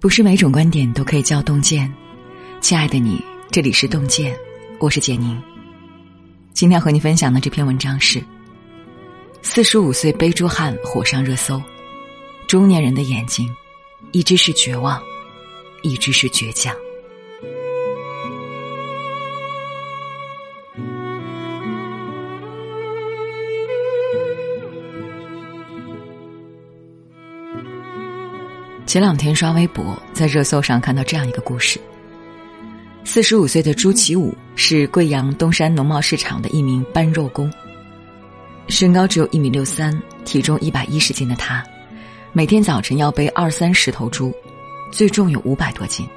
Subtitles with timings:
[0.00, 1.92] 不是每种观点都可以叫洞见，
[2.60, 4.32] 亲爱的你，这里是洞见，
[4.78, 5.36] 我是简宁。
[6.52, 8.22] 今天和你分享的这篇文章是：
[9.42, 11.60] 四十五岁背猪汉火上热搜，
[12.46, 13.52] 中年人的眼睛，
[14.12, 15.02] 一只是绝望，
[15.82, 16.72] 一只是倔强。
[28.88, 31.78] 前两天刷微博，在热搜上看到这样一个故事：
[33.04, 37.52] 四十五岁的朱启武是贵阳东山农贸市场的一名搬肉工，
[38.68, 39.92] 身高只有一米六三，
[40.24, 41.62] 体重一百一十斤的他，
[42.32, 44.32] 每天早晨要背二三十头猪，
[44.90, 46.08] 最重有五百多斤。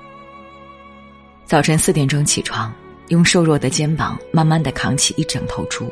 [1.46, 2.74] 早晨四点钟起床，
[3.10, 5.92] 用瘦弱的肩膀慢慢的扛起一整头猪，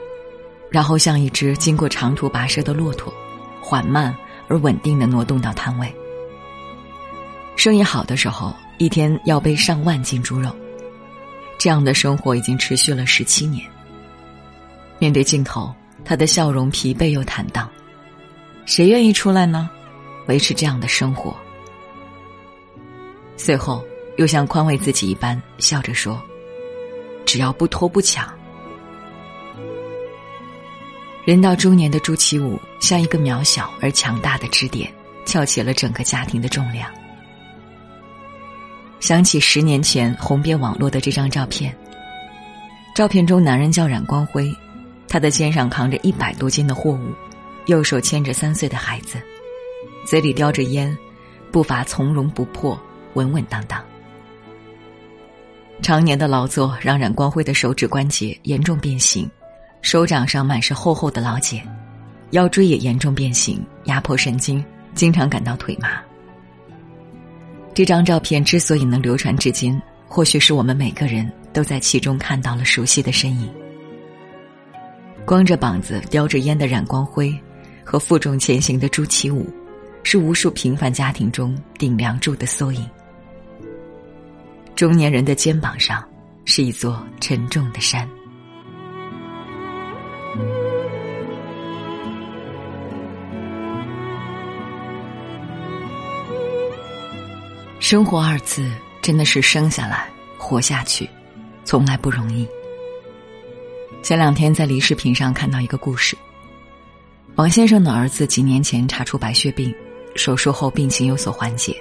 [0.72, 3.14] 然后像一只经过长途跋涉的骆驼，
[3.60, 4.16] 缓慢
[4.48, 5.94] 而稳定的挪动到摊位。
[7.60, 10.50] 生意好的时候，一天要背上万斤猪肉，
[11.58, 13.70] 这样的生活已经持续了十七年。
[14.98, 17.70] 面对镜头，他的笑容疲惫又坦荡。
[18.66, 19.70] 谁愿意出来呢？
[20.28, 21.36] 维持这样的生活？
[23.36, 23.84] 随后
[24.16, 26.18] 又像宽慰自己一般，笑着说
[27.28, 28.34] ：“只要不偷不抢。”
[31.28, 34.90] 人到中年的朱启武，像一个渺小而强大的支点，
[35.26, 36.90] 翘起了整个家庭的重量。
[39.00, 41.76] 想起十年前红遍网络的这张照片。
[42.96, 44.54] 照片中，男人叫冉光辉，
[45.08, 47.14] 他的肩上扛着一百多斤的货物，
[47.68, 49.18] 右手牵着三岁的孩子，
[50.06, 50.96] 嘴里叼着烟，
[51.52, 52.78] 步伐从容不迫，
[53.14, 53.82] 稳稳当当。
[55.82, 59.30] 常年的劳作让冉光辉的手指关节严重变形，
[59.82, 61.66] 手掌上满是厚厚的老茧，
[62.32, 66.02] 腰椎也严重变形，压迫神经，经常感到腿麻。
[67.80, 73.50] 这张照片之所以能流传至今，或许是我们每个人都在其中看到了熟悉的身影。
[75.26, 77.34] 光着膀子叼着烟的冉光辉，
[77.82, 79.50] 和负重前行的朱启武，
[80.04, 82.86] 是无数平凡家庭中顶梁柱的缩影。
[84.76, 86.06] 中年人的肩膀上，
[86.44, 88.06] 是一座沉重的山。
[97.90, 100.08] 生活二字真的是生下来
[100.38, 101.10] 活下去，
[101.66, 102.48] 从来不容易。
[104.04, 106.16] 前两天在离视频上看到一个故事，
[107.34, 109.74] 王先生的儿子几年前查出白血病，
[110.16, 111.76] 手术后病情有所缓解，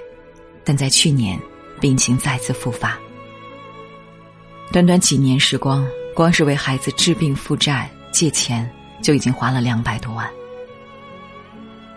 [0.65, 1.39] 但在去年
[1.79, 2.97] 病情再次复发。
[4.71, 8.67] 短短几年时光，光是为孩子治病负债借钱
[8.99, 10.27] 就已经花了两百多万。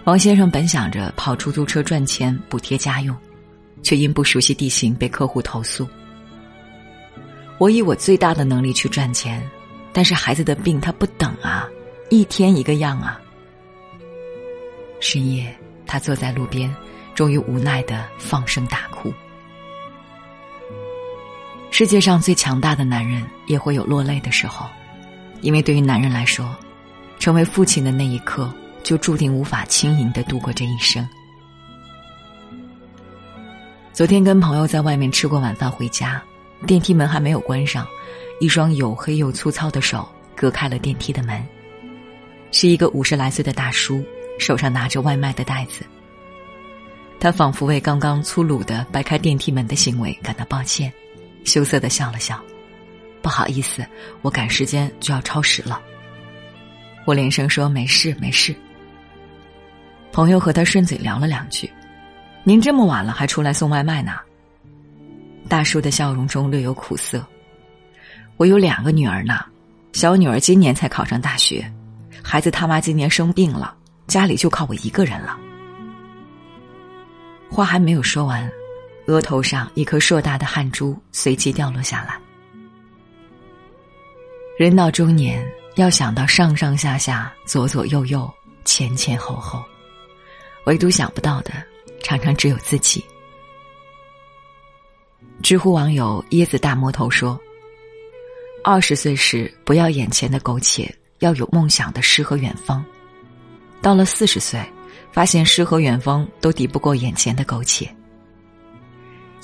[0.04, 3.16] 王先生本想着跑出租车赚钱补贴家用。
[3.82, 5.86] 却因不熟悉地形被客户投诉。
[7.58, 9.42] 我以我最大的能力去赚钱，
[9.92, 11.68] 但是孩子的病他不等啊，
[12.10, 13.20] 一天一个样啊。
[15.00, 15.54] 深夜，
[15.86, 16.74] 他坐在路边，
[17.14, 19.12] 终于无奈的放声大哭。
[21.70, 24.66] 世界上最强大的男人也会有落泪的时候，
[25.40, 26.54] 因为对于男人来说，
[27.18, 31.08] 成为父亲的那一刻，就注定无法轻盈的度过这一生。
[33.92, 36.22] 昨天跟朋友在外面吃过晚饭，回家，
[36.66, 37.86] 电梯门还没有关上，
[38.40, 41.44] 一双黝黑又粗糙的手隔开了电梯的门。
[42.52, 44.02] 是一个五十来岁的大叔，
[44.38, 45.84] 手上拿着外卖的袋子。
[47.20, 50.90] 他仿佛为刚刚粗鲁的掰开电梯门的行为感到抱歉，
[51.44, 52.42] 羞涩的笑了笑
[53.20, 53.84] ：“不好意思，
[54.22, 55.78] 我赶时间就要超时了。”
[57.04, 58.54] 我连声说：“没事，没事。”
[60.12, 61.70] 朋友和他顺嘴聊了两句。
[62.44, 64.14] 您这么晚了还出来送外卖呢？
[65.48, 67.24] 大叔的笑容中略有苦涩。
[68.36, 69.44] 我有两个女儿呢，
[69.92, 71.70] 小女儿今年才考上大学，
[72.22, 73.76] 孩子他妈今年生病了，
[74.08, 75.38] 家里就靠我一个人了。
[77.48, 78.50] 话还没有说完，
[79.06, 82.18] 额头上一颗硕大的汗珠随即掉落下来。
[84.58, 85.46] 人到中年，
[85.76, 88.28] 要想到上上下下、左左右右、
[88.64, 89.62] 前前后后，
[90.66, 91.52] 唯独想不到的。
[92.02, 93.04] 常常只有自己。
[95.42, 97.40] 知乎网友椰子大魔头说
[98.62, 102.80] ：“二十岁时不要眼前的苟且，要有梦想的诗和远方；
[103.80, 104.60] 到了四十岁，
[105.10, 107.92] 发现诗和远方都抵不过眼前的苟且。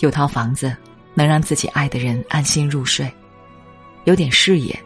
[0.00, 0.76] 有套房子
[1.14, 3.10] 能让自己爱的人安心入睡，
[4.04, 4.78] 有点事业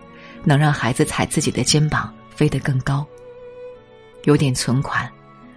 [0.45, 3.07] 能让孩子踩自己的肩膀飞得更高，
[4.25, 5.11] 有点存款。”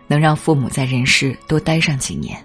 [0.07, 2.37] 能让父母在人世多待上几年。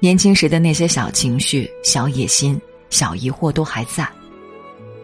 [0.00, 2.60] 年轻时的那些小情绪、小野心、
[2.90, 4.08] 小疑惑都还在，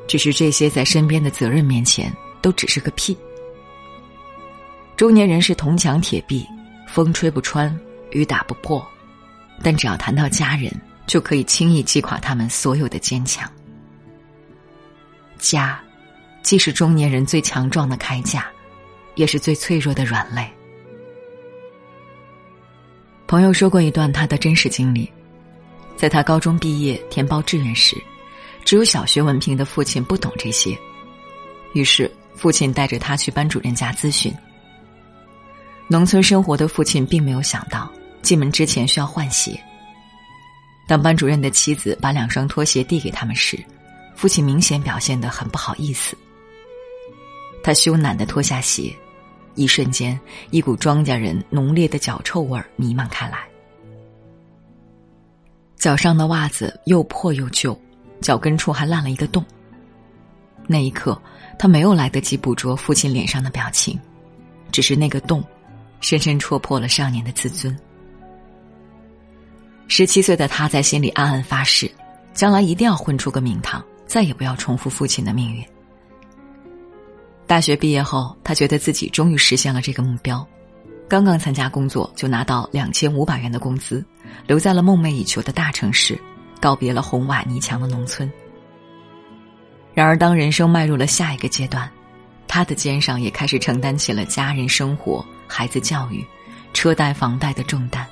[0.06, 3.16] 只是这些在身边的责任面前都只是个屁。
[4.96, 6.46] 中年人是铜墙铁壁，
[6.88, 7.76] 风吹不穿，
[8.12, 8.86] 雨打不破，
[9.62, 10.72] 但只要谈到家人，
[11.08, 13.50] 就可以轻易击垮他们所有的坚强。
[15.36, 15.82] 家，
[16.42, 18.46] 既是中年人最强壮的铠甲，
[19.14, 20.50] 也是最脆弱的软肋。
[23.26, 25.10] 朋友说过一段他的真实经历，
[25.96, 27.96] 在他高中毕业填报志愿时，
[28.64, 30.78] 只有小学文凭的父亲不懂这些，
[31.72, 34.32] 于是父亲带着他去班主任家咨询。
[35.88, 37.90] 农村生活的父亲并没有想到
[38.22, 39.58] 进门之前需要换鞋。
[40.86, 43.58] 当班主任的妻子把两双拖鞋递给他们时，
[44.14, 46.16] 父亲明显表现得很不好意思。
[47.62, 48.94] 他羞赧的脱下鞋。
[49.54, 50.18] 一瞬间，
[50.50, 53.38] 一股庄稼人浓烈的脚臭味弥漫开来。
[55.76, 57.78] 脚上的袜子又破又旧，
[58.20, 59.44] 脚跟处还烂了一个洞。
[60.66, 61.20] 那一刻，
[61.58, 63.98] 他没有来得及捕捉父亲脸上的表情，
[64.72, 65.44] 只是那个洞，
[66.00, 67.76] 深深戳破了少年的自尊。
[69.86, 71.90] 十七岁的他在心里暗暗发誓，
[72.32, 75.62] 将来一定要混出个名堂，再也不要重复父亲的命运。
[77.46, 80.46] 大学毕业后，他觉得自己终于实现了这个目标。
[81.06, 84.04] 刚刚参加工作，就拿到两千五百元的工资，
[84.46, 86.18] 留在了梦寐以求的大城市，
[86.58, 88.30] 告别了红瓦泥墙的农村。
[89.92, 91.88] 然而，当人生迈入了下一个阶段，
[92.48, 96.24] 他的肩上也开始承担起了家人生活、孩子教育、
[96.72, 98.06] 车贷、房贷的重担。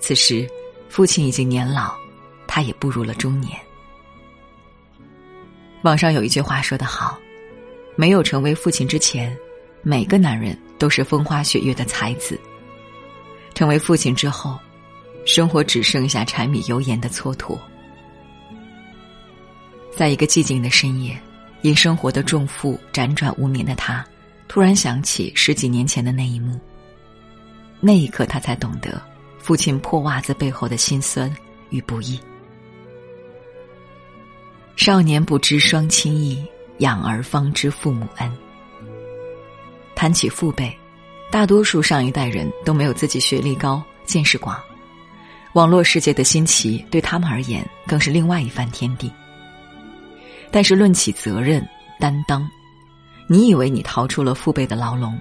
[0.00, 0.48] 此时，
[0.88, 1.92] 父亲已经年老，
[2.46, 3.58] 他也步入了中年。
[5.82, 7.18] 网上有一句话说得好。
[8.00, 9.36] 没有成为父亲之前，
[9.82, 12.40] 每个男人都是风花雪月的才子。
[13.52, 14.58] 成为父亲之后，
[15.26, 17.58] 生活只剩下柴米油盐的蹉跎。
[19.94, 21.14] 在一个寂静的深夜，
[21.60, 24.02] 因生活的重负辗转无眠的他，
[24.48, 26.58] 突然想起十几年前的那一幕。
[27.80, 28.98] 那一刻，他才懂得
[29.38, 31.30] 父亲破袜子背后的辛酸
[31.68, 32.18] 与不易。
[34.74, 36.42] 少年不知双亲意。
[36.80, 38.30] 养儿方知父母恩。
[39.94, 40.76] 谈起父辈，
[41.30, 44.58] 大多数上一代人都没有自己学历高、见识广，
[45.52, 49.12] 网络世界的新奇对他们而言更是另外一番天地。
[50.50, 51.66] 但是论起责任
[51.98, 52.48] 担当，
[53.26, 55.18] 你以为你逃出了父辈的牢笼，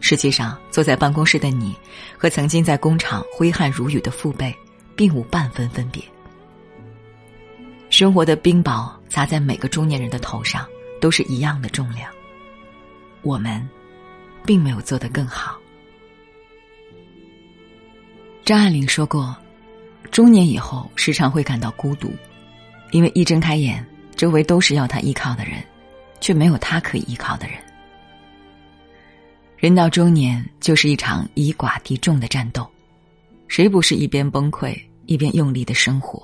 [0.00, 1.74] 实际上坐在办公室的你，
[2.16, 4.54] 和曾经在工厂挥汗如雨的父辈，
[4.94, 6.02] 并无半分分别。
[7.88, 10.68] 生活的冰雹砸在每个中年人的头上。
[11.00, 12.10] 都是一样的重量，
[13.22, 13.66] 我们
[14.44, 15.58] 并没有做得更好。
[18.44, 19.36] 张爱玲说过，
[20.10, 22.10] 中年以后时常会感到孤独，
[22.92, 23.84] 因为一睁开眼，
[24.16, 25.62] 周围都是要他依靠的人，
[26.20, 27.56] 却没有他可以依靠的人。
[29.56, 32.66] 人到中年，就是一场以寡敌众的战斗，
[33.48, 36.22] 谁不是一边崩溃一边用力的生活？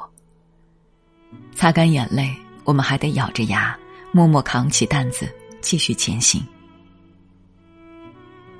[1.54, 2.32] 擦干眼泪，
[2.64, 3.76] 我们还得咬着牙。
[4.14, 5.28] 默默扛起担子，
[5.61, 6.40] 继续前行。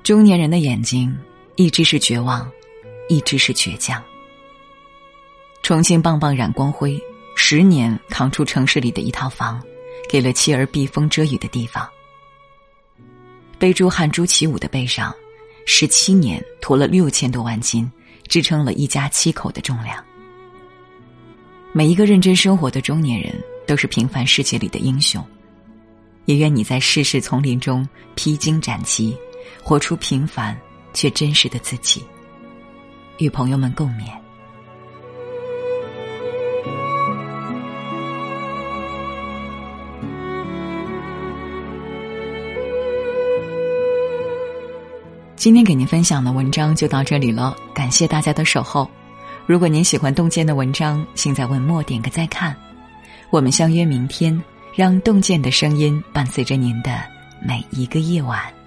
[0.03, 1.17] 中年人的眼睛，
[1.55, 2.45] 一只是绝望，
[3.07, 4.03] 一只是倔强。
[5.63, 7.01] 重庆棒棒冉光辉，
[7.37, 9.63] 十年扛出城市里的一套房，
[10.09, 11.89] 给了妻儿避风遮雨的地方。
[13.57, 15.15] 背珠汉朱起武的背上，
[15.65, 17.89] 十七年驮了六千多万斤，
[18.27, 20.03] 支撑了一家七口的重量。
[21.71, 23.33] 每一个认真生活的中年人，
[23.65, 25.25] 都是平凡世界里的英雄。
[26.25, 29.15] 也愿你在世事丛林中披荆斩棘，
[29.63, 30.57] 活出平凡
[30.93, 32.03] 却真实的自己，
[33.19, 34.11] 与朋友们共勉。
[45.35, 48.89] 今天给您分享的文章就到这里了，感谢大家的守候。
[49.45, 52.55] 如果您喜欢洞见的文章，请在文末点个再看。
[53.29, 54.41] 我们相约明天。
[54.75, 57.01] 让洞见的声音伴随着您的
[57.41, 58.64] 每一个夜晚。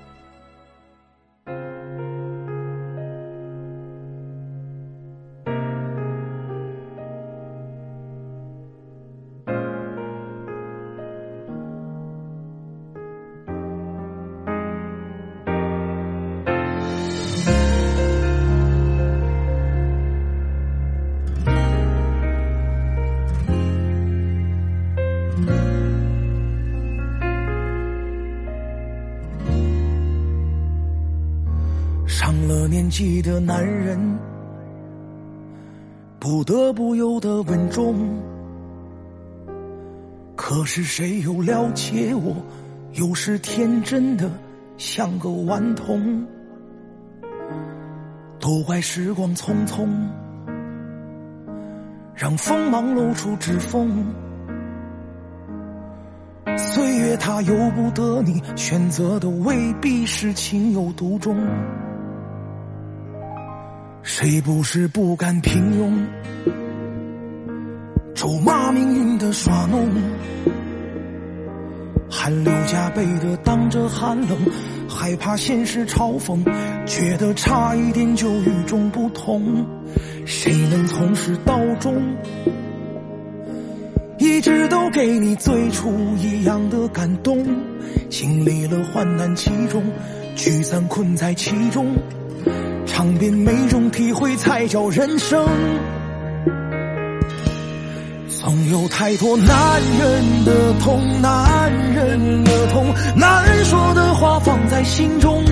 [32.98, 34.18] 上了年纪的男人，
[36.18, 37.94] 不得不有的稳重。
[40.34, 42.34] 可是谁又了解我？
[42.94, 44.28] 有时天真的
[44.76, 46.26] 像个顽童。
[48.40, 49.88] 都怪时光匆匆，
[52.14, 54.06] 让锋芒露出指缝。
[56.56, 61.36] 岁月它由不得你，选择的未必是情有独钟。
[64.10, 65.92] 谁不是不甘平庸，
[68.14, 69.86] 咒骂命运的耍弄？
[72.08, 74.38] 汗流浃背的挡着寒冷，
[74.88, 76.42] 害怕现实嘲讽，
[76.86, 79.66] 觉得差一点就与众不同。
[80.24, 82.02] 谁能从始到终，
[84.18, 87.46] 一直都给你最初一样的感动？
[88.08, 89.84] 经历了患难其中，
[90.34, 91.94] 聚散困在其中，
[92.88, 95.46] 尝遍每种体会才叫人生。
[98.40, 105.44] 总有太多男人的痛，男人的痛，难说的话放在心中，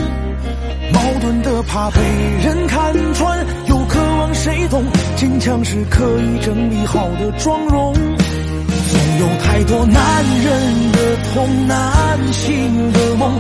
[0.93, 2.01] 矛盾的怕被
[2.43, 4.83] 人看穿，又渴望谁懂，
[5.17, 7.95] 坚强是可以整理好的妆容。
[7.95, 10.99] 总有太多男人的
[11.35, 13.35] 痛，难醒的梦，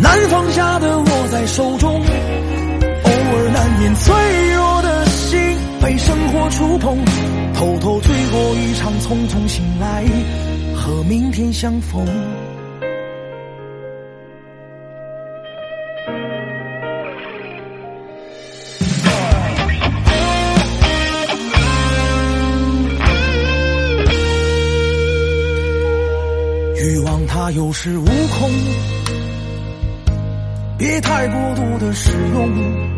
[0.00, 2.02] 难放下的握在手中，
[3.78, 4.12] 免脆
[4.54, 5.38] 弱的心
[5.80, 6.98] 被生活触碰。
[7.54, 10.04] 偷偷醉过一场，匆匆醒来，
[10.74, 12.06] 和明天相逢。
[26.76, 28.50] 欲望它有恃无恐，
[30.78, 32.97] 别太过度的使用。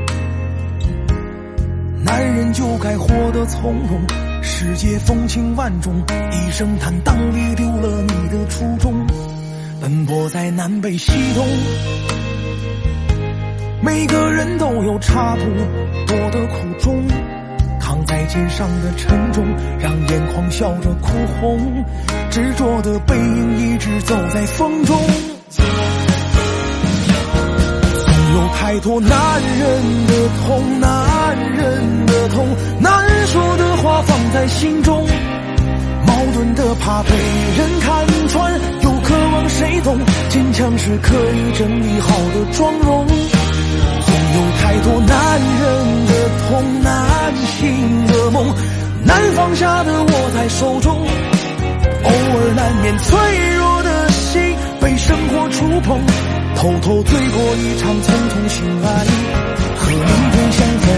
[2.11, 4.01] 男人就该活得从容。
[4.43, 5.95] 世界风情万种，
[6.33, 9.07] 一声坦荡别丢了你的初衷。
[9.81, 11.47] 奔波在南北西东，
[13.81, 15.45] 每个人都有差不
[16.09, 17.01] 多的苦衷。
[17.79, 19.45] 扛在肩上的沉重，
[19.79, 21.85] 让眼眶笑着哭红。
[22.29, 24.97] 执着的背影一直走在风中。
[28.71, 29.11] 太多男
[29.43, 30.15] 人的
[30.47, 32.47] 痛，男人的痛，
[32.79, 35.05] 难说的话放在心中，
[36.07, 39.99] 矛盾的怕被人看穿，又渴望谁懂，
[40.29, 43.09] 坚强是可以整理好的妆容。
[43.09, 48.55] 总有太多男人的痛，难醒的梦，
[49.05, 50.97] 难放下的握在手中，
[52.05, 53.19] 偶尔难免脆
[53.57, 54.41] 弱的心
[54.81, 56.40] 被生活触碰。
[56.61, 58.87] 偷偷醉过一场，匆匆醒来，
[59.79, 60.93] 和明天相逢。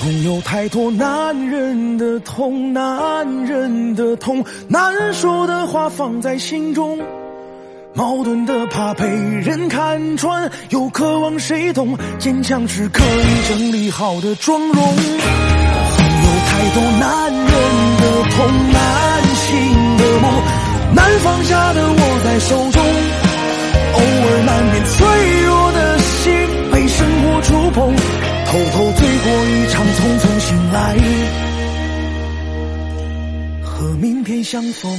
[0.00, 6.98] 总有太多男人的痛，男人的痛，难说的话放在心中。
[7.94, 11.98] 矛盾的怕被人看穿，又渴望谁懂。
[12.18, 14.74] 坚强是可以整理好的妆容。
[14.74, 19.46] 总有太多男人的痛，难醒
[19.96, 20.30] 的梦，
[20.94, 22.80] 难放下的握在手中。
[23.92, 24.96] 偶尔难免脆
[25.42, 26.30] 弱的心
[26.72, 27.92] 被生活触碰，
[28.46, 30.96] 偷偷醉过一场，匆匆醒来，
[33.64, 34.96] 和明天相逢。